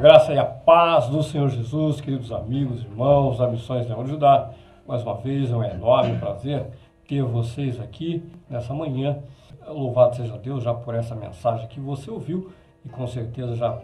[0.00, 4.50] Graça e a paz do Senhor Jesus, queridos amigos, irmãos da Missões Leão de Judá.
[4.88, 6.68] Mais uma vez é um enorme prazer
[7.06, 9.18] ter vocês aqui nessa manhã.
[9.68, 12.50] Louvado seja Deus já por essa mensagem que você ouviu
[12.82, 13.78] e com certeza já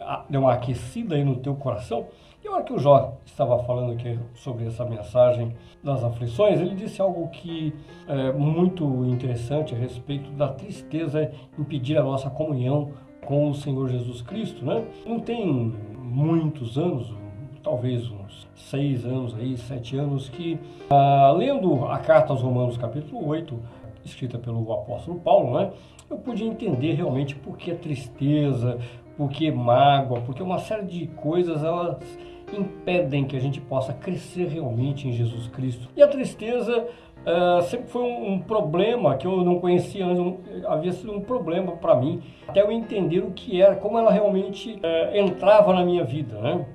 [0.00, 2.08] ah, deu uma aquecida aí no teu coração.
[2.44, 6.74] E a hora que o Jó estava falando aqui sobre essa mensagem das aflições, ele
[6.74, 7.72] disse algo que
[8.08, 12.90] é muito interessante a respeito da tristeza impedir a nossa comunhão
[13.24, 14.84] com o Senhor Jesus Cristo, né?
[15.06, 17.12] Não tem muitos anos,
[17.62, 20.58] talvez uns seis anos aí, sete anos, que
[20.90, 23.58] ah, lendo a carta aos Romanos capítulo 8,
[24.04, 25.70] escrita pelo apóstolo Paulo, né?
[26.08, 28.78] Eu pude entender realmente por que a tristeza,
[29.16, 31.98] por que mágoa, porque uma série de coisas elas
[32.56, 35.88] impedem que a gente possa crescer realmente em Jesus Cristo.
[35.96, 36.86] E a tristeza
[37.18, 41.20] uh, sempre foi um, um, problema que eu não conhecia antes, um, havia sido um
[41.20, 45.84] problema para mim, até eu entender o que era, como ela realmente uh, entrava na
[45.84, 46.66] minha vida, né?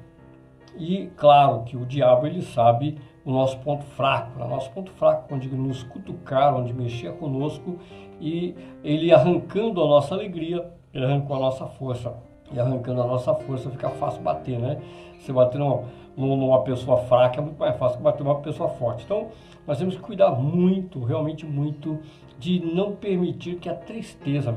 [0.78, 5.34] E claro que o diabo ele sabe o nosso ponto fraco, o nosso ponto fraco
[5.34, 7.78] onde nos cutucar, onde mexia conosco
[8.20, 12.14] e ele arrancando a nossa alegria, ele arrancou a nossa força.
[12.54, 14.80] E arrancando a nossa força fica fácil bater, né?
[15.20, 15.84] Você bater numa,
[16.16, 19.04] numa pessoa fraca é muito mais fácil que bater numa pessoa forte.
[19.04, 19.30] Então,
[19.66, 22.00] nós temos que cuidar muito, realmente muito,
[22.38, 24.54] de não permitir que a tristeza,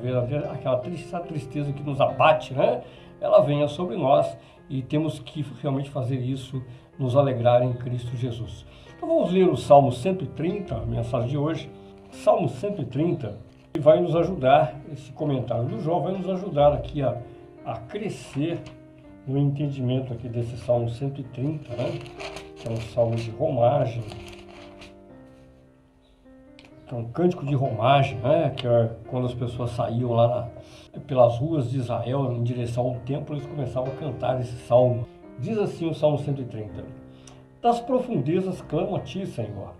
[0.52, 2.82] aquela tristeza, tristeza que nos abate, né?
[3.20, 4.36] Ela venha sobre nós
[4.68, 6.62] e temos que realmente fazer isso,
[6.98, 8.66] nos alegrar em Cristo Jesus.
[8.96, 11.70] Então vamos ler o Salmo 130, a mensagem de hoje.
[12.10, 13.38] Salmo 130,
[13.76, 17.16] e vai nos ajudar, esse comentário do João vai nos ajudar aqui a,
[17.66, 18.60] a crescer
[19.26, 21.98] no entendimento aqui desse Salmo 130, né?
[22.54, 24.04] que é um salmo de romagem,
[26.86, 28.50] que é um cântico de romagem, né?
[28.56, 30.48] que é quando as pessoas saíam lá
[30.94, 35.04] na, pelas ruas de Israel em direção ao templo, eles começavam a cantar esse salmo.
[35.40, 36.84] Diz assim o Salmo 130:
[37.60, 39.74] Das profundezas clamo a ti, Senhor.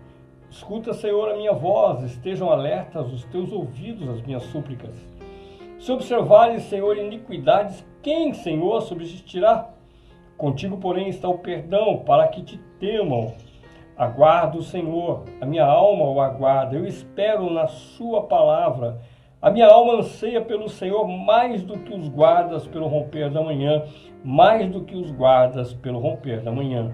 [0.51, 4.93] Escuta, Senhor, a minha voz, estejam alertas os teus ouvidos às minhas súplicas.
[5.87, 9.69] Se observares, Senhor, iniquidades, quem, Senhor, subsistirá?
[10.37, 13.33] Contigo, porém, está o perdão, para que te temam.
[13.97, 18.99] Aguardo o Senhor, a minha alma o aguarda, eu espero na Sua palavra.
[19.41, 23.81] A minha alma anseia pelo Senhor mais do que os guardas pelo romper da manhã,
[24.25, 26.93] mais do que os guardas pelo romper da manhã.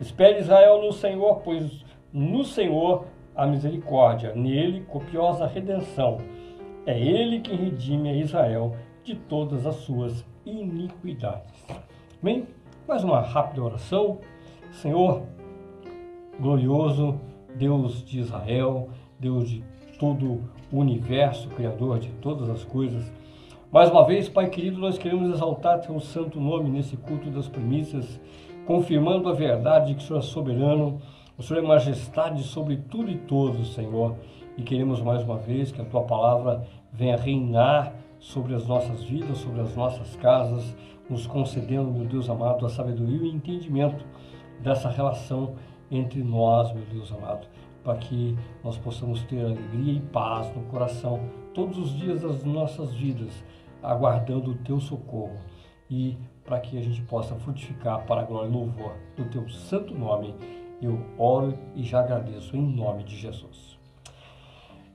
[0.00, 3.04] Espere Israel no Senhor, pois no Senhor
[3.36, 6.16] a misericórdia, nele copiosa redenção.
[6.84, 11.64] É ele que redime a Israel de todas as suas iniquidades.
[12.20, 12.48] Bem,
[12.88, 14.18] mais uma rápida oração.
[14.72, 15.22] Senhor,
[16.40, 17.20] glorioso
[17.54, 18.88] Deus de Israel,
[19.20, 19.62] Deus de
[19.96, 20.40] todo
[20.72, 23.12] o universo, Criador de todas as coisas.
[23.70, 28.20] Mais uma vez, Pai querido, nós queremos exaltar Teu santo nome nesse culto das primícias,
[28.66, 31.00] confirmando a verdade de que o Senhor é soberano,
[31.38, 34.16] o Senhor é majestade sobre tudo e todos, Senhor.
[34.56, 39.38] E queremos mais uma vez que a Tua palavra venha reinar sobre as nossas vidas,
[39.38, 40.76] sobre as nossas casas,
[41.08, 44.04] nos concedendo, meu Deus amado, a sabedoria e o entendimento
[44.60, 45.54] dessa relação
[45.90, 47.46] entre nós, meu Deus amado,
[47.82, 51.20] para que nós possamos ter alegria e paz no coração
[51.52, 53.42] todos os dias das nossas vidas,
[53.82, 55.36] aguardando o teu socorro
[55.90, 59.94] e para que a gente possa frutificar para a glória e louvor do teu santo
[59.94, 60.34] nome.
[60.80, 63.71] Eu oro e já agradeço em nome de Jesus.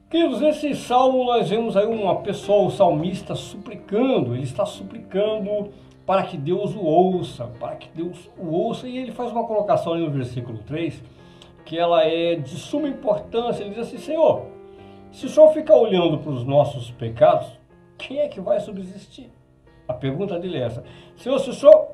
[0.09, 5.69] Queridos, nesse salmo nós vemos aí uma pessoa, o salmista, suplicando, ele está suplicando
[6.06, 8.88] para que Deus o ouça, para que Deus o ouça.
[8.88, 11.03] E ele faz uma colocação ali no versículo 3,
[11.66, 13.63] que ela é de suma importância.
[13.63, 14.46] Ele diz assim: Senhor,
[15.12, 17.59] se o Senhor ficar olhando para os nossos pecados,
[17.97, 19.29] quem é que vai subsistir?
[19.90, 20.85] A pergunta dele é essa:
[21.17, 21.85] Senhor, se o Senhor,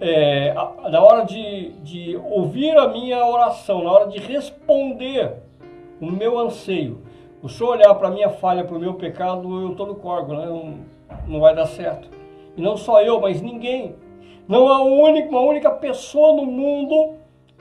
[0.00, 5.47] é, na hora de, de ouvir a minha oração, na hora de responder
[6.00, 7.02] o meu anseio,
[7.42, 10.34] o Senhor olhar para a minha falha, para o meu pecado, eu estou no corgo,
[10.34, 10.46] né?
[10.46, 10.78] não,
[11.26, 12.08] não vai dar certo.
[12.56, 13.94] E não só eu, mas ninguém.
[14.48, 17.14] Não há única, uma única pessoa no mundo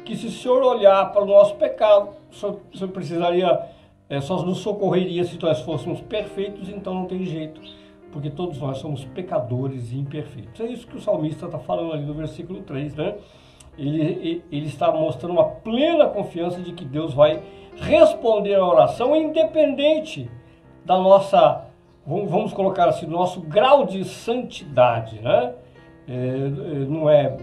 [0.03, 3.61] que, se o Senhor olhar para o nosso pecado, o Senhor, o senhor precisaria,
[4.09, 7.61] é, só nos socorreria se nós fôssemos perfeitos, então não tem jeito,
[8.11, 10.59] porque todos nós somos pecadores e imperfeitos.
[10.59, 13.15] É isso que o salmista está falando ali no versículo 3, né?
[13.77, 17.43] Ele, ele está mostrando uma plena confiança de que Deus vai
[17.79, 20.29] responder a oração independente
[20.85, 21.65] da nossa
[22.05, 25.53] vamos colocar assim, nosso grau de santidade, né?
[26.07, 26.49] É, é,
[26.87, 27.35] não é,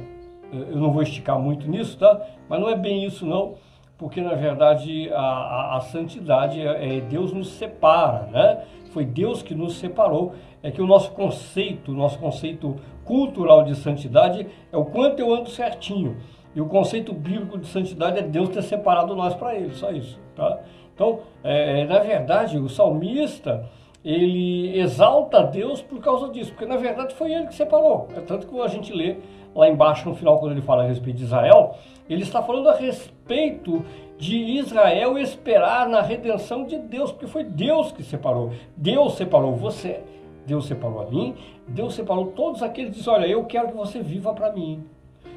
[0.50, 2.18] eu não vou esticar muito nisso, tá?
[2.48, 3.56] Mas não é bem isso não.
[3.98, 8.64] porque na verdade a, a, a santidade é, é Deus nos separa, né?
[8.90, 10.34] Foi Deus que nos separou.
[10.62, 15.34] É que o nosso conceito, o nosso conceito cultural de santidade é o quanto eu
[15.34, 16.16] ando certinho.
[16.54, 20.18] E o conceito bíblico de santidade é Deus ter separado nós para Ele, só isso.
[20.36, 20.60] Tá?
[20.94, 23.68] Então, é, na verdade, o salmista
[24.04, 28.06] ele exalta Deus por causa disso, porque na verdade foi ele que separou.
[28.14, 29.16] É tanto que a gente lê
[29.54, 31.74] lá embaixo no final, quando ele fala a respeito de Israel,
[32.08, 33.82] ele está falando a respeito
[34.18, 38.52] de Israel esperar na redenção de Deus, porque foi Deus que separou.
[38.76, 40.02] Deus separou você,
[40.46, 41.34] Deus separou a mim,
[41.66, 44.84] Deus separou todos aqueles que dizem: Olha, eu quero que você viva para mim.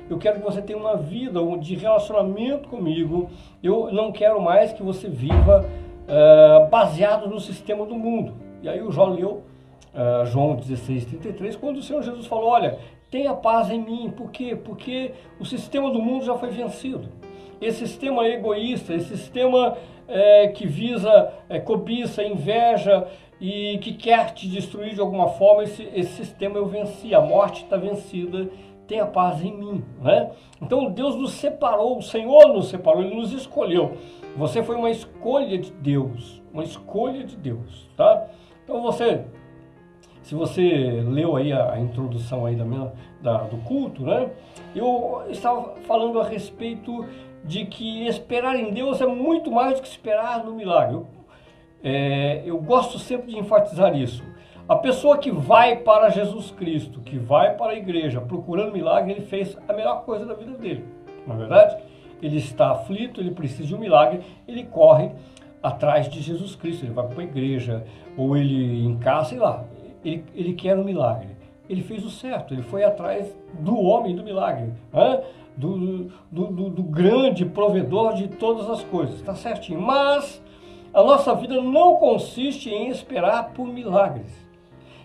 [0.10, 3.30] Eu quero que você tenha uma vida de relacionamento comigo.
[3.62, 5.66] Eu não quero mais que você viva
[6.08, 8.34] uh, baseado no sistema do mundo.
[8.62, 9.44] E aí o João leu
[9.94, 12.80] uh, João 16, 33, quando o Senhor Jesus falou: Olha,
[13.12, 14.14] tenha paz em mim.
[14.16, 14.56] Por quê?
[14.56, 17.10] Porque o sistema do mundo já foi vencido.
[17.60, 19.76] Esse sistema egoísta, esse sistema
[20.08, 23.08] é, que visa é, cobiça, inveja
[23.42, 27.14] e que quer te destruir de alguma forma, esse, esse sistema eu venci.
[27.14, 28.48] A morte está vencida.
[28.88, 29.84] Tenha paz em mim.
[30.02, 30.32] Né?
[30.62, 33.98] Então Deus nos separou, o Senhor nos separou, Ele nos escolheu.
[34.36, 38.28] Você foi uma escolha de Deus, uma escolha de Deus, tá?
[38.64, 39.26] Então você,
[40.22, 42.92] se você leu aí a, a introdução aí da minha,
[43.22, 44.30] da, do culto, né?
[44.76, 47.06] Eu estava falando a respeito
[47.44, 51.02] de que esperar em Deus é muito mais do que esperar no milagre.
[51.84, 54.24] É, eu gosto sempre de enfatizar isso.
[54.70, 59.26] A pessoa que vai para Jesus Cristo, que vai para a igreja procurando milagre, ele
[59.26, 60.84] fez a melhor coisa da vida dele.
[61.26, 61.78] Na é verdade,
[62.22, 65.12] ele está aflito, ele precisa de um milagre, ele corre
[65.64, 67.86] atrás de Jesus Cristo, ele vai para a igreja,
[68.18, 69.64] ou ele em casa, sei lá,
[70.04, 71.30] ele, ele quer um milagre.
[71.70, 74.74] Ele fez o certo, ele foi atrás do homem do milagre,
[75.56, 79.80] do, do, do, do grande provedor de todas as coisas, está certinho.
[79.80, 80.44] Mas
[80.94, 84.47] a nossa vida não consiste em esperar por milagres.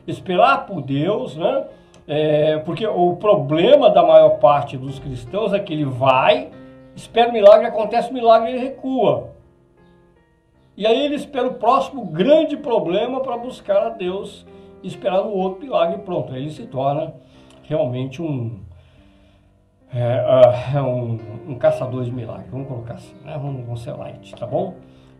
[0.06, 1.64] Esperar por Deus, né?
[2.06, 6.50] É, porque o problema da maior parte dos cristãos é que ele vai,
[6.96, 9.30] espera o milagre, acontece o milagre e ele recua.
[10.76, 14.44] E aí ele espera o próximo grande problema para buscar a Deus
[14.82, 16.32] esperar no outro milagre e pronto.
[16.32, 17.14] Aí ele se torna
[17.62, 18.60] realmente um,
[19.92, 20.24] é,
[20.74, 23.38] uh, um, um, caçador de milagres, vamos colocar assim, né?
[23.40, 24.74] vamos, vamos ser light, tá bom?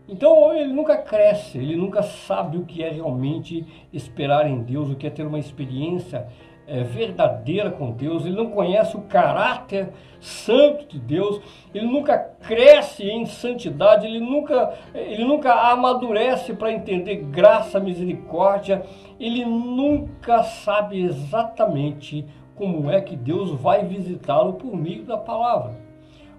[0.09, 4.97] Então ele nunca cresce, ele nunca sabe o que é realmente esperar em Deus, o
[4.97, 6.27] que é ter uma experiência
[6.67, 9.91] é, verdadeira com Deus, ele não conhece o caráter
[10.21, 11.41] santo de Deus,
[11.75, 18.83] ele nunca cresce em santidade, ele nunca, ele nunca amadurece para entender graça, misericórdia,
[19.19, 25.75] ele nunca sabe exatamente como é que Deus vai visitá-lo por meio da palavra.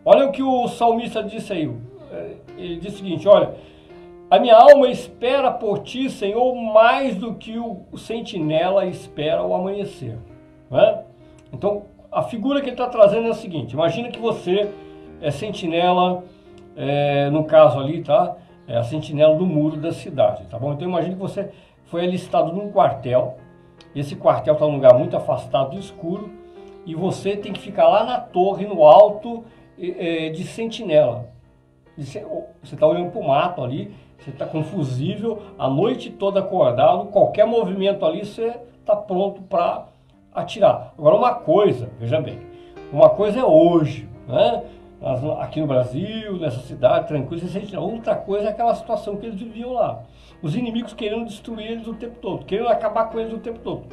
[0.05, 1.71] Olha o que o salmista disse aí.
[2.13, 3.55] É, ele disse o seguinte: Olha,
[4.29, 10.17] a minha alma espera por ti, Senhor, mais do que o sentinela espera o amanhecer.
[10.69, 11.03] Né?
[11.51, 14.71] Então, a figura que ele está trazendo é a seguinte: imagina que você
[15.21, 16.23] é sentinela,
[16.75, 18.35] é, no caso ali, tá?
[18.67, 20.73] É a sentinela do muro da cidade, tá bom?
[20.73, 21.49] Então, imagina que você
[21.85, 23.37] foi alistado num quartel.
[23.95, 26.31] Esse quartel está num lugar muito afastado do escuro
[26.85, 29.43] e você tem que ficar lá na torre, no alto
[29.79, 31.32] é, de sentinela.
[31.97, 32.25] Você
[32.63, 37.45] está olhando para o mato ali você está com fusível a noite toda acordado, qualquer
[37.45, 39.87] movimento ali você está pronto para
[40.33, 40.93] atirar.
[40.97, 42.39] Agora uma coisa, veja bem,
[42.91, 44.63] uma coisa é hoje, né?
[45.41, 49.37] aqui no Brasil, nessa cidade, tranquilo, você sente, outra coisa é aquela situação que eles
[49.37, 50.03] viviam lá.
[50.41, 53.83] Os inimigos querendo destruir eles o tempo todo, querendo acabar com eles o tempo todo.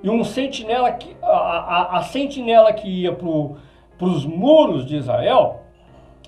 [0.00, 5.63] E um sentinela que, a, a, a sentinela que ia para os muros de Israel,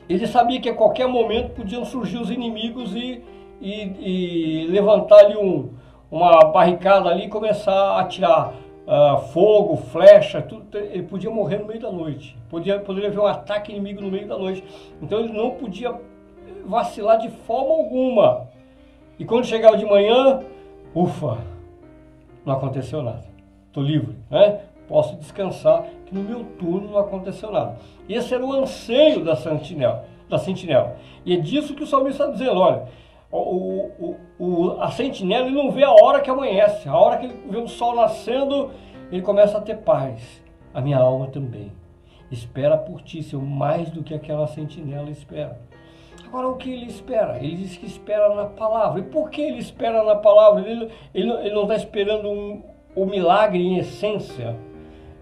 [0.08, 3.22] ele sabia que a qualquer momento podiam surgir os inimigos e,
[3.60, 5.70] e, e levantar ali um,
[6.10, 8.52] uma barricada ali e começar a atirar
[8.86, 10.76] uh, fogo, flecha, tudo.
[10.76, 12.36] Ele podia morrer no meio da noite.
[12.48, 14.62] Podia, poderia haver um ataque inimigo no meio da noite.
[15.02, 15.94] Então ele não podia
[16.64, 18.48] vacilar de forma alguma.
[19.18, 20.42] E quando chegava de manhã,
[20.94, 21.38] ufa,
[22.44, 23.24] não aconteceu nada.
[23.66, 24.60] Estou livre, né?
[24.88, 27.76] Posso descansar que no meu turno não aconteceu nada.
[28.08, 30.04] Esse era o anseio da sentinela.
[30.28, 30.96] Da sentinela.
[31.24, 32.84] E é disso que o salmista está dizendo, olha,
[33.30, 37.26] o, o, o, a sentinela ele não vê a hora que amanhece, a hora que
[37.26, 38.70] ele vê o sol nascendo,
[39.10, 40.42] ele começa a ter paz.
[40.72, 41.72] A minha alma também.
[42.30, 45.58] Espera por ti, seu mais do que aquela sentinela espera.
[46.26, 47.38] Agora, o que ele espera?
[47.38, 49.00] Ele diz que espera na palavra.
[49.00, 50.68] E por que ele espera na palavra?
[50.68, 52.62] Ele, ele, ele não está esperando um,
[52.94, 54.56] o milagre em essência.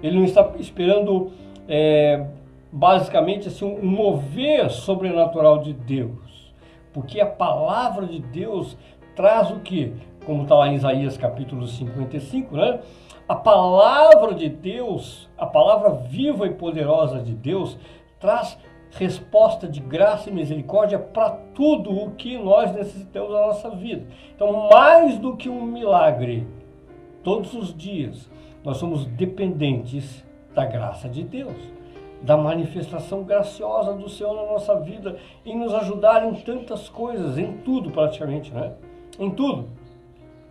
[0.05, 1.33] Ele não está esperando
[1.67, 2.27] é,
[2.71, 6.53] basicamente assim, um mover sobrenatural de Deus.
[6.93, 8.77] Porque a palavra de Deus
[9.17, 9.95] traz o que?
[10.27, 12.81] Como está lá em Isaías capítulo 55, né?
[13.27, 17.79] A palavra de Deus, a palavra viva e poderosa de Deus,
[18.21, 18.59] traz
[18.91, 24.07] resposta de graça e misericórdia para tudo o que nós necessitamos na nossa vida.
[24.37, 26.47] Então, mais do que um milagre,
[27.23, 28.31] todos os dias,
[28.65, 31.55] nós somos dependentes da graça de Deus,
[32.23, 37.59] da manifestação graciosa do Senhor na nossa vida, em nos ajudar em tantas coisas, em
[37.59, 38.73] tudo praticamente, né?
[39.19, 39.69] Em tudo.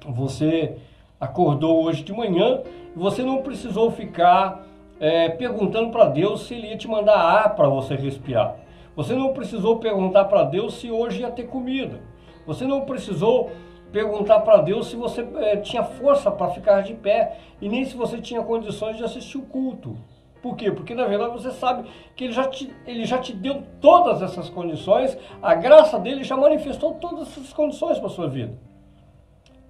[0.07, 0.77] Você
[1.19, 2.61] acordou hoje de manhã
[2.95, 4.67] e você não precisou ficar
[4.99, 8.57] é, perguntando para Deus se Ele ia te mandar ar para você respirar.
[8.95, 11.99] Você não precisou perguntar para Deus se hoje ia ter comida.
[12.45, 13.49] Você não precisou
[13.93, 17.95] perguntar para Deus se você é, tinha força para ficar de pé e nem se
[17.95, 19.95] você tinha condições de assistir o culto.
[20.41, 20.71] Por quê?
[20.71, 24.49] Porque na verdade você sabe que ele já te, ele já te deu todas essas
[24.49, 28.57] condições, a graça dele já manifestou todas essas condições para sua vida.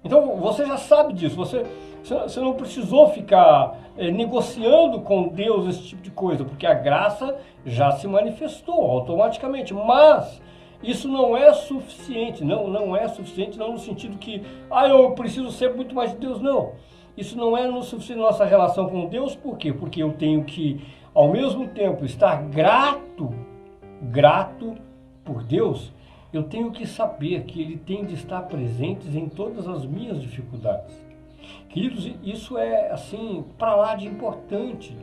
[0.02, 1.64] Então você já sabe disso, você,
[2.02, 7.36] você não precisou ficar é, negociando com Deus esse tipo de coisa, porque a graça
[7.64, 9.72] já se manifestou automaticamente.
[9.72, 10.42] Mas
[10.84, 15.50] isso não é suficiente, não, não é suficiente, não no sentido que, ah, eu preciso
[15.50, 16.72] ser muito mais de Deus, não.
[17.16, 19.72] Isso não é no suficiente nossa relação com Deus, por quê?
[19.72, 20.80] Porque eu tenho que,
[21.14, 23.32] ao mesmo tempo, estar grato,
[24.02, 24.74] grato
[25.24, 25.92] por Deus
[26.34, 30.92] eu tenho que saber que Ele tem de estar presente em todas as minhas dificuldades.
[31.68, 34.96] Queridos, isso é assim, para lá de importante.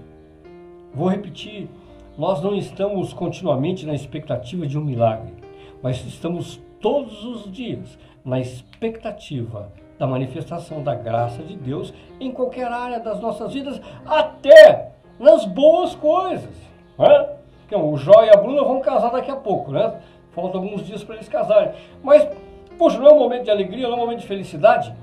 [0.93, 1.69] Vou repetir,
[2.17, 5.33] nós não estamos continuamente na expectativa de um milagre,
[5.81, 12.67] mas estamos todos os dias na expectativa da manifestação da graça de Deus em qualquer
[12.67, 16.55] área das nossas vidas, até nas boas coisas.
[16.97, 17.29] Né?
[17.67, 20.01] Então, o Jó e a Bruna vão casar daqui a pouco, né?
[20.31, 21.71] Faltam alguns dias para eles casarem.
[22.03, 22.27] Mas,
[22.77, 24.93] poxa, não é um momento de alegria, não é um momento de felicidade?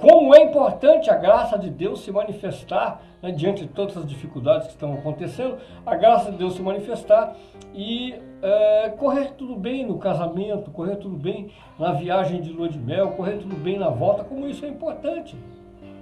[0.00, 4.68] Como é importante a graça de Deus se manifestar né, diante de todas as dificuldades
[4.68, 7.36] que estão acontecendo, a graça de Deus se manifestar
[7.74, 12.78] e é, correr tudo bem no casamento, correr tudo bem na viagem de lua de
[12.78, 15.36] mel, correr tudo bem na volta, como isso é importante.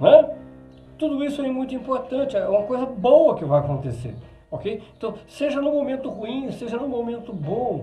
[0.00, 0.30] Né?
[0.96, 4.14] Tudo isso é muito importante, é uma coisa boa que vai acontecer.
[4.48, 4.80] ok?
[4.96, 7.82] Então, seja no momento ruim, seja no momento bom,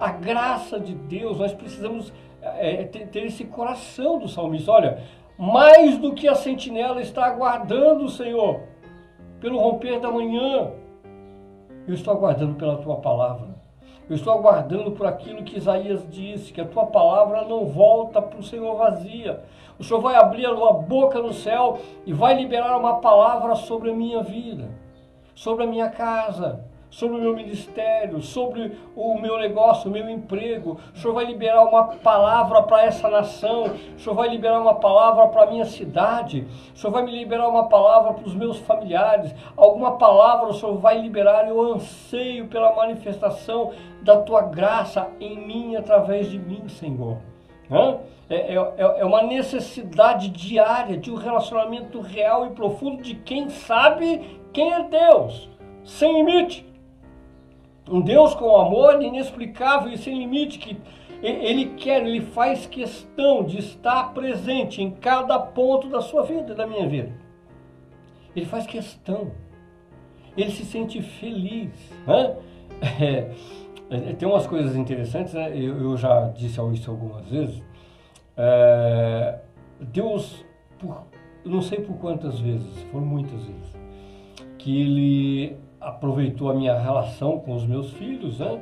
[0.00, 2.10] a graça de Deus, nós precisamos
[2.42, 4.70] é, ter, ter, esse coração do salmista.
[4.70, 5.02] Olha,
[5.38, 8.60] mais do que a sentinela está aguardando Senhor
[9.40, 10.70] pelo romper da manhã,
[11.86, 13.54] eu estou aguardando pela tua palavra.
[14.08, 18.38] Eu estou aguardando por aquilo que Isaías disse, que a tua palavra não volta para
[18.38, 19.42] o Senhor vazia.
[19.78, 23.90] O Senhor vai abrir a tua boca no céu e vai liberar uma palavra sobre
[23.90, 24.68] a minha vida,
[25.34, 26.64] sobre a minha casa,
[26.96, 30.80] sobre o meu ministério, sobre o meu negócio, o meu emprego.
[30.94, 33.64] O Senhor vai liberar uma palavra para essa nação.
[33.64, 36.46] O Senhor vai liberar uma palavra para a minha cidade.
[36.74, 39.34] O Senhor vai me liberar uma palavra para os meus familiares.
[39.54, 41.46] Alguma palavra o Senhor vai liberar.
[41.46, 47.18] Eu anseio pela manifestação da tua graça em mim, através de mim, Senhor.
[48.30, 53.50] É, é, é, é uma necessidade diária de um relacionamento real e profundo de quem
[53.50, 55.50] sabe quem é Deus,
[55.84, 56.65] sem limite.
[57.88, 60.76] Um Deus com amor inexplicável e sem limite que
[61.22, 66.66] ele quer, ele faz questão de estar presente em cada ponto da sua vida da
[66.66, 67.12] minha vida.
[68.34, 69.32] Ele faz questão.
[70.36, 71.72] Ele se sente feliz.
[72.06, 72.36] Né?
[73.88, 75.48] É, é, tem umas coisas interessantes, né?
[75.56, 77.62] eu, eu, já disse isso algumas vezes.
[78.36, 79.38] É,
[79.80, 80.44] Deus,
[80.76, 81.04] por,
[81.44, 83.76] não sei por quantas vezes, foram muitas vezes,
[84.58, 88.60] que Ele aproveitou a minha relação com os meus filhos, né?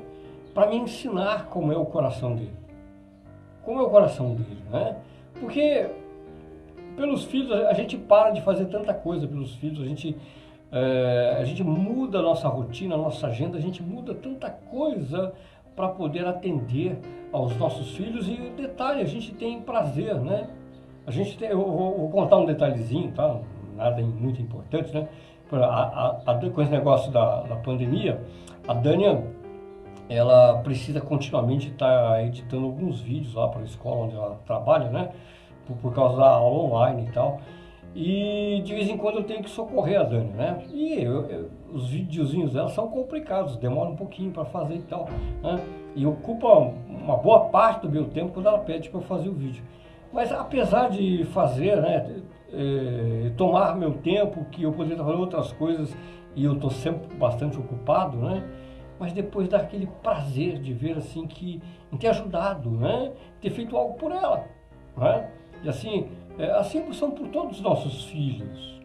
[0.53, 2.53] Para me ensinar como é o coração dele.
[3.65, 4.97] Como é o coração dele, né?
[5.41, 5.89] Porque
[6.95, 10.15] pelos filhos a gente para de fazer tanta coisa pelos filhos, a gente
[10.71, 15.33] é, a gente muda a nossa rotina, a nossa agenda, a gente muda tanta coisa
[15.75, 16.99] para poder atender
[17.33, 20.47] aos nossos filhos e detalhe, a gente tem prazer, né?
[21.07, 23.41] A gente tem, eu vou, vou contar um detalhezinho, tá?
[23.77, 25.09] Nada muito importante, né?
[25.63, 28.21] A, a, com esse negócio da, da pandemia,
[28.67, 29.23] a Dânia
[30.09, 34.91] ela precisa continuamente estar tá editando alguns vídeos lá para a escola onde ela trabalha,
[34.91, 35.11] né?
[35.67, 37.41] Por, por, causa da aula online e tal.
[37.95, 40.63] E de vez em quando eu tenho que socorrer a Dani, né?
[40.73, 45.09] E eu, eu, os videozinhos dela são complicados, demora um pouquinho para fazer e tal,
[45.43, 45.61] né?
[45.95, 46.49] E ocupa
[46.89, 49.65] uma boa parte do meu tempo quando ela pede para eu fazer o vídeo.
[50.15, 52.23] Mas apesar de fazer, né?
[52.53, 55.95] é, tomar meu tempo, que eu poderia fazer outras coisas
[56.37, 58.43] e eu estou sempre bastante ocupado, né?
[58.99, 61.61] Mas depois dá aquele prazer de ver assim que
[61.93, 63.13] em ter ajudado, né?
[63.41, 64.45] Ter feito algo por ela,
[64.97, 65.31] né?
[65.65, 68.81] E assim, é, assim são por todos os nossos filhos.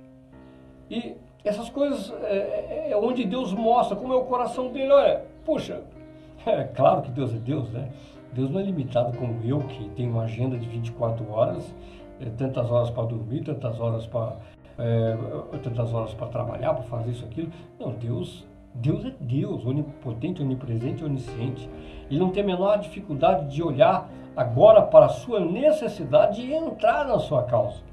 [0.89, 4.91] E essas coisas é, é, é onde Deus mostra como é o coração dele.
[4.91, 5.83] Olha, puxa,
[6.43, 7.91] é claro que Deus é Deus, né?
[8.33, 11.73] Deus não é limitado como eu, que tenho uma agenda de 24 horas,
[12.19, 14.37] é, tantas horas para dormir, tantas horas para
[14.77, 15.17] é,
[15.61, 17.51] tantas horas para trabalhar, para fazer isso, aquilo.
[17.79, 21.69] Não, Deus, Deus é Deus, onipotente, onipresente, onisciente.
[22.09, 27.05] Ele não tem a menor dificuldade de olhar agora para a sua necessidade e entrar
[27.05, 27.89] na sua causa.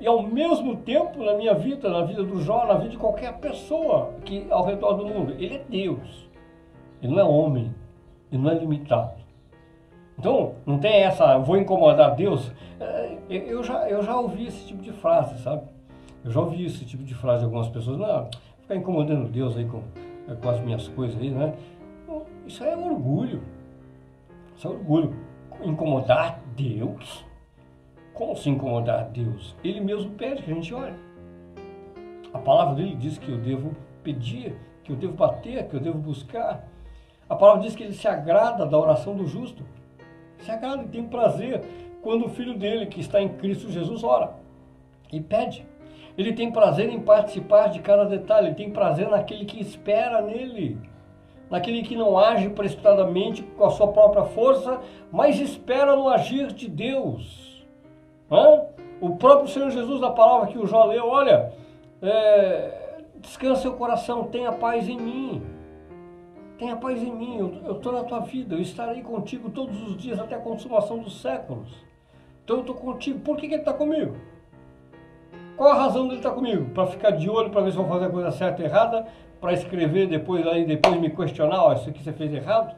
[0.00, 3.38] E ao mesmo tempo, na minha vida, na vida do Jó, na vida de qualquer
[3.38, 6.28] pessoa que ao redor do mundo, ele é Deus.
[7.00, 7.72] Ele não é homem.
[8.30, 9.12] Ele não é limitado.
[10.18, 12.52] Então, não tem essa, vou incomodar Deus.
[12.78, 15.62] É, eu já, eu já ouvi esse tipo de frase, sabe?
[16.22, 17.98] Eu já ouvi esse tipo de frase de algumas pessoas.
[17.98, 18.28] Não,
[18.60, 19.82] ficar incomodando Deus aí com,
[20.40, 21.54] com as minhas coisas aí, né?
[22.46, 23.42] Isso é orgulho.
[24.56, 25.14] Isso é orgulho.
[25.62, 27.24] Incomodar Deus?
[28.12, 29.56] Como se incomodar Deus?
[29.64, 30.92] Ele mesmo pede que a gente ore.
[32.32, 33.72] A palavra dele diz que eu devo
[34.02, 36.68] pedir, que eu devo bater, que eu devo buscar.
[37.30, 39.64] A palavra diz que ele se agrada da oração do justo.
[40.40, 41.62] Se agrada e tem prazer
[42.02, 44.34] quando o filho dele, que está em Cristo Jesus, ora
[45.12, 45.66] e pede.
[46.16, 50.76] Ele tem prazer em participar de cada detalhe, ele tem prazer naquele que espera nele,
[51.48, 56.68] naquele que não age precipitadamente com a sua própria força, mas espera no agir de
[56.68, 57.64] Deus.
[58.30, 58.62] Hã?
[59.00, 61.52] O próprio Senhor Jesus, na palavra que o Jó leu, olha,
[62.02, 65.42] é, descansa seu coração, tenha paz em mim.
[66.60, 70.20] Tenha paz em mim, eu estou na tua vida, eu estarei contigo todos os dias
[70.20, 71.74] até a consumação dos séculos.
[72.44, 73.18] Então eu estou contigo.
[73.20, 74.14] Por que, que ele está comigo?
[75.56, 76.66] Qual a razão dele estar tá comigo?
[76.74, 79.06] Para ficar de olho, para ver se eu vou fazer a coisa certa ou errada,
[79.40, 82.76] para escrever depois aí depois me questionar, ó, isso aqui você fez errado?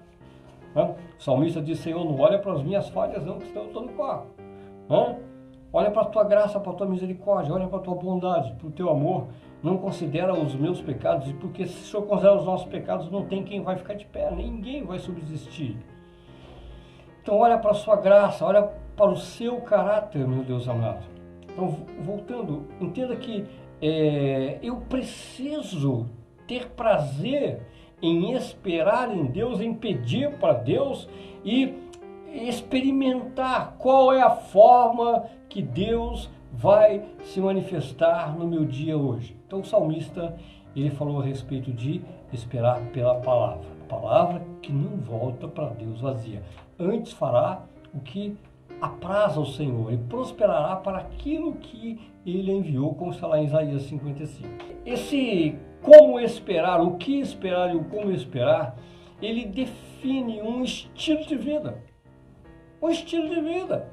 [0.76, 4.28] O salmista diz, Senhor, não olha para as minhas falhas não, que estou no quarto.
[5.72, 8.68] Olha para a tua graça, para a tua misericórdia, olha para a tua bondade, para
[8.68, 9.26] o teu amor
[9.62, 13.44] não considera os meus pecados, porque se o Senhor considera os nossos pecados, não tem
[13.44, 15.77] quem vai ficar de pé, ninguém vai subsistir.
[17.22, 18.62] Então olha para a sua graça, olha
[18.96, 21.05] para o seu caráter, meu Deus amado.
[21.44, 21.68] Então,
[22.01, 23.44] voltando, entenda que
[23.81, 26.07] é, eu preciso
[26.46, 27.62] ter prazer
[28.01, 31.09] em esperar em Deus, em pedir para Deus
[31.44, 31.75] e
[32.33, 39.36] experimentar qual é a forma que Deus vai se manifestar no meu dia hoje.
[39.46, 40.36] Então o salmista
[40.76, 46.42] ele falou a respeito de esperar pela palavra, palavra que não volta para Deus vazia.
[46.78, 47.62] Antes fará
[47.94, 48.36] o que
[48.80, 53.82] apraz ao Senhor e prosperará para aquilo que ele enviou, como está lá em Isaías
[53.82, 54.48] 55.
[54.84, 58.76] Esse como esperar, o que esperar e o como esperar,
[59.20, 61.82] ele define um estilo de vida.
[62.80, 63.88] Um estilo de vida.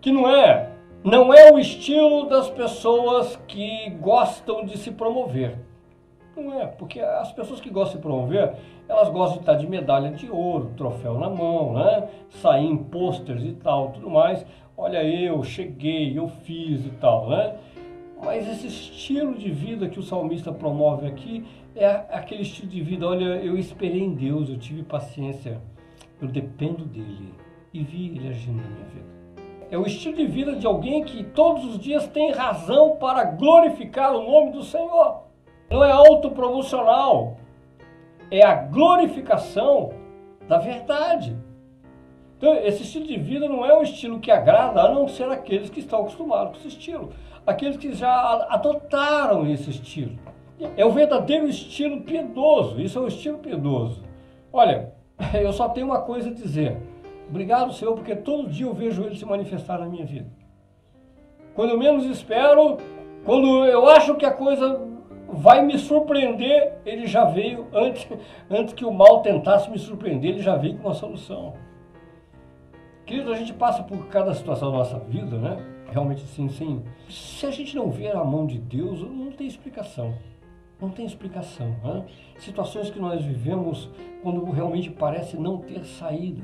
[0.00, 5.56] Que não é não é o estilo das pessoas que gostam de se promover.
[6.36, 8.54] Não é, porque as pessoas que gostam de se promover,
[8.88, 12.08] elas gostam de estar de medalha de ouro, troféu na mão, né?
[12.30, 14.44] Sair em posters e tal, tudo mais.
[14.76, 17.56] Olha, eu cheguei, eu fiz e tal, né?
[18.24, 23.06] Mas esse estilo de vida que o salmista promove aqui é aquele estilo de vida,
[23.06, 25.60] olha, eu esperei em Deus, eu tive paciência,
[26.20, 27.32] eu dependo dele
[27.72, 29.17] e vi ele agindo na minha vida
[29.70, 34.14] é o estilo de vida de alguém que todos os dias tem razão para glorificar
[34.14, 35.24] o nome do Senhor.
[35.70, 37.36] Não é autopromocional,
[38.30, 39.92] é a glorificação
[40.48, 41.36] da verdade.
[42.38, 45.68] Então, esse estilo de vida não é um estilo que agrada, a não ser aqueles
[45.68, 47.10] que estão acostumados com esse estilo,
[47.46, 50.16] aqueles que já adotaram esse estilo.
[50.76, 54.02] É o verdadeiro estilo piedoso, isso é o estilo piedoso.
[54.52, 54.92] Olha,
[55.34, 56.76] eu só tenho uma coisa a dizer.
[57.28, 60.30] Obrigado, Senhor, porque todo dia eu vejo Ele se manifestar na minha vida.
[61.54, 62.78] Quando eu menos espero,
[63.24, 64.80] quando eu acho que a coisa
[65.28, 68.08] vai me surpreender, Ele já veio, antes,
[68.48, 71.54] antes que o mal tentasse me surpreender, Ele já veio com uma solução.
[73.04, 75.56] Querido, a gente passa por cada situação da nossa vida, né?
[75.90, 76.82] Realmente sim, sim.
[77.08, 80.14] Se a gente não ver a mão de Deus, não tem explicação.
[80.80, 81.74] Não tem explicação.
[81.82, 82.04] Né?
[82.38, 83.90] Situações que nós vivemos
[84.22, 86.42] quando realmente parece não ter saída.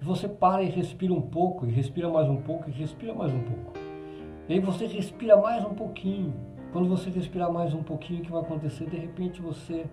[0.00, 3.32] E você para e respira um pouco, e respira mais um pouco, e respira mais
[3.32, 3.72] um pouco.
[4.48, 6.34] E aí você respira mais um pouquinho.
[6.72, 8.88] Quando você respirar mais um pouquinho, o que vai acontecer?
[8.88, 9.86] De repente você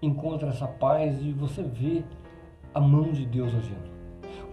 [0.00, 2.04] encontra essa paz e você vê
[2.72, 3.92] a mão de Deus agindo.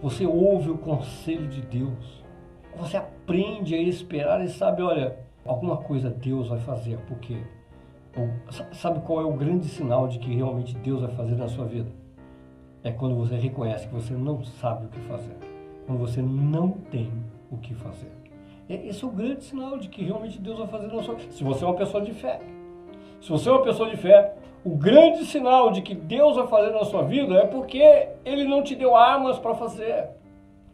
[0.02, 2.24] Você ouve o conselho de Deus.
[2.76, 7.36] Você aprende a esperar e sabe, olha, alguma coisa Deus vai fazer, porque
[8.72, 11.90] sabe qual é o grande sinal de que realmente Deus vai fazer na sua vida?
[12.84, 15.36] É quando você reconhece que você não sabe o que fazer,
[15.86, 17.12] quando você não tem
[17.50, 18.10] o que fazer.
[18.68, 21.32] Esse é o grande sinal de que realmente Deus vai fazer na sua vida.
[21.32, 22.40] Se você é uma pessoa de fé.
[23.20, 26.72] Se você é uma pessoa de fé, o grande sinal de que Deus vai fazer
[26.72, 30.08] na sua vida é porque Ele não te deu armas para fazer.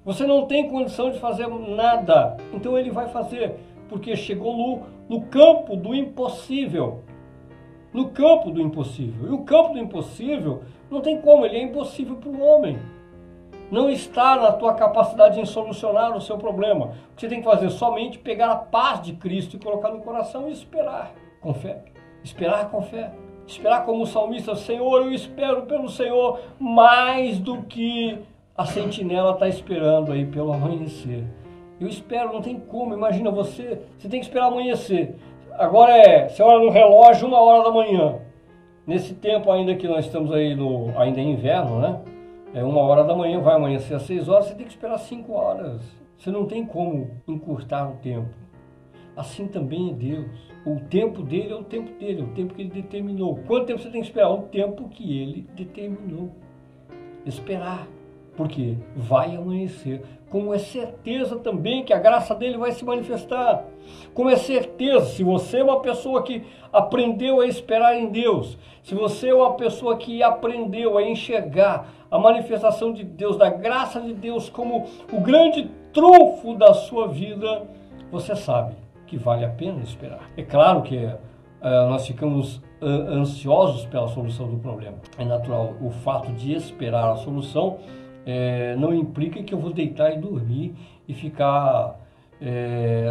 [0.04, 2.36] Você não tem condição de fazer nada.
[2.54, 3.56] Então Ele vai fazer,
[3.88, 7.02] porque chegou no, no campo do impossível.
[7.92, 9.30] No campo do impossível.
[9.30, 12.78] E o campo do impossível não tem como, ele é impossível para o homem.
[13.70, 16.94] Não está na tua capacidade em solucionar o seu problema.
[17.12, 20.00] O que você tem que fazer somente pegar a paz de Cristo e colocar no
[20.00, 21.82] coração e esperar com fé.
[22.24, 23.12] Esperar com fé.
[23.46, 28.18] Esperar como o salmista, Senhor, eu espero pelo Senhor mais do que
[28.56, 31.24] a sentinela está esperando aí pelo amanhecer.
[31.80, 32.94] Eu espero, não tem como.
[32.94, 35.14] Imagina você, você tem que esperar amanhecer.
[35.52, 38.16] Agora é, você olha no relógio, uma hora da manhã.
[38.88, 42.00] Nesse tempo ainda que nós estamos aí no, ainda em inverno, né?
[42.54, 45.34] É uma hora da manhã, vai amanhecer às seis horas, você tem que esperar cinco
[45.34, 45.82] horas.
[46.16, 48.30] Você não tem como encurtar o tempo.
[49.14, 50.50] Assim também é Deus.
[50.64, 53.36] O tempo dele é o tempo dele, é o tempo que ele determinou.
[53.46, 54.30] Quanto tempo você tem que esperar?
[54.30, 56.30] O tempo que ele determinou.
[57.26, 57.86] Esperar.
[58.38, 60.00] Porque vai amanhecer.
[60.30, 63.64] Como é certeza também que a graça dele vai se manifestar.
[64.14, 68.94] Como é certeza, se você é uma pessoa que aprendeu a esperar em Deus, se
[68.94, 74.14] você é uma pessoa que aprendeu a enxergar a manifestação de Deus, da graça de
[74.14, 77.66] Deus como o grande trunfo da sua vida,
[78.10, 80.30] você sabe que vale a pena esperar.
[80.36, 81.18] É claro que uh,
[81.88, 84.98] nós ficamos uh, ansiosos pela solução do problema.
[85.18, 85.74] É natural.
[85.82, 87.78] O fato de esperar a solução
[88.26, 90.74] uh, não implica que eu vou deitar e dormir
[91.06, 91.98] e ficar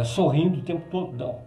[0.06, 1.12] sorrindo o tempo todo.
[1.12, 1.38] Não.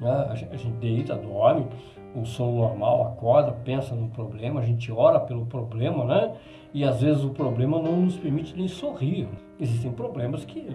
[0.00, 0.26] Né?
[0.30, 1.66] A gente, a gente deita, dorme,
[2.14, 6.34] o sono normal, acorda, pensa no problema, a gente ora pelo problema, né?
[6.72, 9.28] E às vezes o problema não nos permite nem sorrir.
[9.58, 10.68] Existem problemas que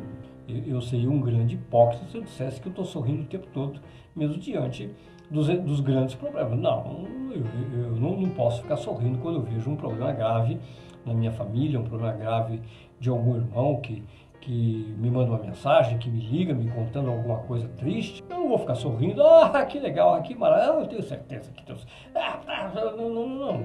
[0.48, 3.80] eu seria um grande hipócrita se eu dissesse que eu estou sorrindo o tempo todo,
[4.16, 4.90] mesmo diante
[5.30, 6.58] dos, dos grandes problemas.
[6.60, 7.44] Não, eu,
[7.84, 10.60] eu não, não, posso ficar sorrindo quando eu vejo um problema grave
[11.06, 12.62] na minha família, um problema grave
[13.00, 14.04] de algum irmão que,
[14.42, 18.24] que me manda uma mensagem, que me liga, me contando alguma coisa triste.
[18.30, 21.86] Eu não vou ficar sorrindo, ah, que legal, que maravilha, eu tenho certeza que Deus.
[22.16, 23.64] Ah, tá, não, não, não.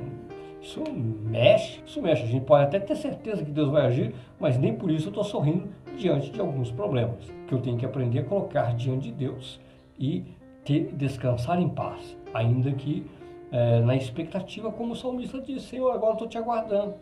[0.61, 2.25] Isso mexe, isso mexe.
[2.25, 5.11] A gente pode até ter certeza que Deus vai agir, mas nem por isso eu
[5.11, 9.13] estou sorrindo diante de alguns problemas que eu tenho que aprender a colocar diante de
[9.13, 9.61] Deus
[9.99, 10.25] e
[10.65, 13.07] ter, descansar em paz, ainda que
[13.51, 16.95] é, na expectativa, como o salmista disse: Senhor, agora estou te aguardando,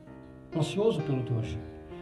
[0.59, 1.59] ansioso pelo teu agir.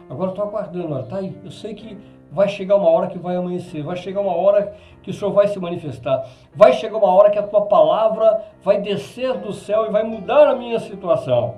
[0.09, 1.35] Agora estou aguardando, olha, tá aí.
[1.43, 1.97] Eu sei que
[2.31, 5.47] vai chegar uma hora que vai amanhecer, vai chegar uma hora que o Senhor vai
[5.47, 9.91] se manifestar, vai chegar uma hora que a tua palavra vai descer do céu e
[9.91, 11.55] vai mudar a minha situação.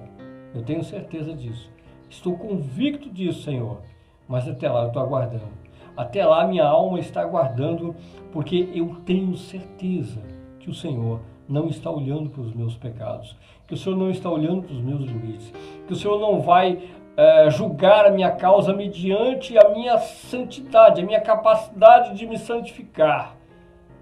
[0.53, 1.69] Eu tenho certeza disso.
[2.09, 3.79] Estou convicto disso, Senhor.
[4.27, 5.67] Mas até lá eu estou aguardando.
[5.95, 7.95] Até lá minha alma está aguardando,
[8.31, 10.21] porque eu tenho certeza
[10.59, 13.35] que o Senhor não está olhando para os meus pecados,
[13.67, 15.53] que o Senhor não está olhando para os meus limites,
[15.85, 16.79] que o Senhor não vai
[17.15, 23.35] é, julgar a minha causa mediante a minha santidade, a minha capacidade de me santificar,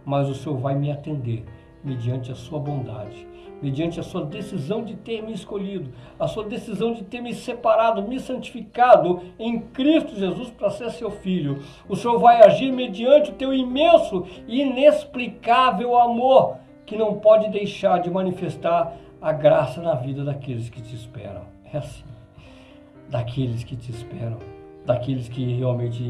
[0.05, 1.45] mas o Senhor vai me atender
[1.84, 3.27] mediante a sua bondade,
[3.62, 8.01] mediante a sua decisão de ter me escolhido, a sua decisão de ter me separado,
[8.01, 11.60] me santificado em Cristo Jesus para ser seu filho.
[11.88, 17.99] O Senhor vai agir mediante o teu imenso e inexplicável amor, que não pode deixar
[17.99, 21.41] de manifestar a graça na vida daqueles que te esperam.
[21.73, 22.03] É assim
[23.09, 24.37] daqueles que te esperam,
[24.85, 26.03] daqueles que realmente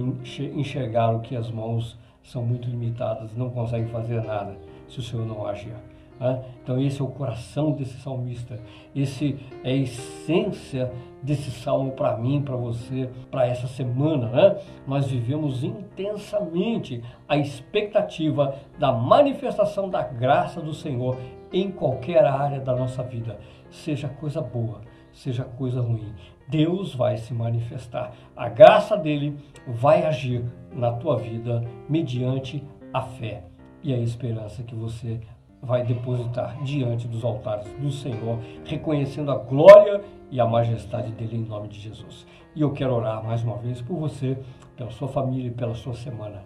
[0.55, 4.57] enxergaram que as mãos são muito limitadas, não conseguem fazer nada
[4.87, 5.75] se o Senhor não agir.
[6.19, 6.43] Né?
[6.63, 8.59] Então esse é o coração desse salmista,
[8.95, 14.29] esse é a essência desse salmo para mim, para você, para essa semana.
[14.29, 14.61] Né?
[14.87, 21.17] Nós vivemos intensamente a expectativa da manifestação da graça do Senhor
[21.51, 26.13] em qualquer área da nossa vida, seja coisa boa, seja coisa ruim.
[26.47, 28.13] Deus vai se manifestar.
[28.35, 33.43] A graça dele vai agir na tua vida mediante a fé
[33.81, 35.19] e a esperança que você
[35.65, 40.01] vai depositar diante dos altares do Senhor, reconhecendo a glória
[40.31, 42.25] e a majestade dele em nome de Jesus.
[42.55, 44.37] E eu quero orar mais uma vez por você,
[44.77, 46.43] pela sua família e pela sua semana.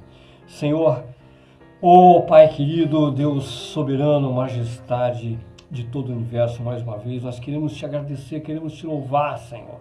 [0.48, 1.04] Senhor,
[1.82, 5.38] oh Pai querido, Deus soberano, majestade
[5.70, 9.80] de todo o universo, mais uma vez, nós queremos te agradecer, queremos te louvar, Senhor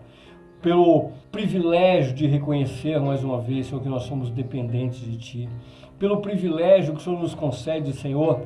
[0.60, 5.48] pelo privilégio de reconhecer mais uma vez, Senhor, que nós somos dependentes de Ti,
[5.98, 8.40] pelo privilégio que o Senhor nos concede, Senhor,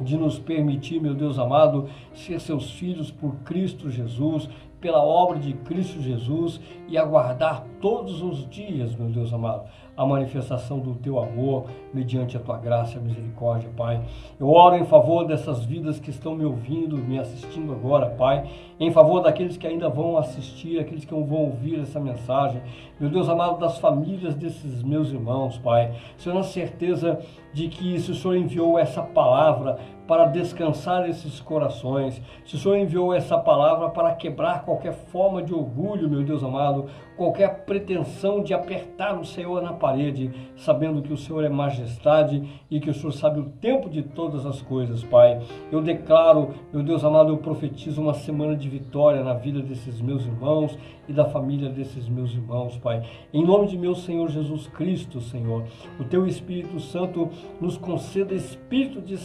[0.00, 4.48] de nos permitir, meu Deus amado, ser seus filhos por Cristo Jesus,
[4.80, 9.64] pela obra de Cristo Jesus e aguardar todos os dias, meu Deus amado,
[9.96, 14.00] a manifestação do teu amor mediante a tua graça e misericórdia, Pai.
[14.38, 18.90] Eu oro em favor dessas vidas que estão me ouvindo, me assistindo agora, Pai, em
[18.90, 22.62] favor daqueles que ainda vão assistir, aqueles que vão ouvir essa mensagem.
[22.98, 25.94] Meu Deus amado, das famílias desses meus irmãos, Pai.
[26.16, 27.20] Senhor, na certeza
[27.52, 29.78] de que se o Senhor enviou essa palavra
[30.10, 35.54] para descansar esses corações, se o Senhor enviou essa palavra para quebrar qualquer forma de
[35.54, 41.16] orgulho, meu Deus amado, qualquer pretensão de apertar o Senhor na parede, sabendo que o
[41.16, 45.40] Senhor é majestade e que o Senhor sabe o tempo de todas as coisas, Pai.
[45.70, 50.26] Eu declaro, meu Deus amado, eu profetizo uma semana de vitória na vida desses meus
[50.26, 50.76] irmãos
[51.08, 53.02] e da família desses meus irmãos, Pai.
[53.32, 55.64] Em nome de meu Senhor Jesus Cristo, Senhor,
[56.00, 57.28] o teu Espírito Santo
[57.60, 59.16] nos conceda espírito de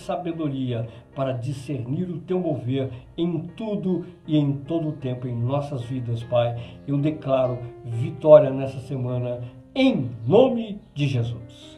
[0.75, 5.83] sabedoria para discernir o teu mover em tudo e em todo o tempo em nossas
[5.83, 6.57] vidas, Pai.
[6.85, 9.41] Eu declaro vitória nessa semana,
[9.73, 11.74] em nome de Jesus.